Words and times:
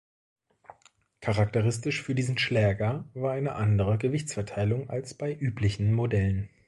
Charakteristisch 1.19 2.01
für 2.01 2.15
diesen 2.15 2.39
Schläger 2.39 3.07
war 3.13 3.33
eine 3.33 3.53
andere 3.53 3.99
Gewichtsverteilung 3.99 4.89
als 4.89 5.13
bei 5.13 5.31
üblichen 5.31 5.93
Modellen. 5.93 6.49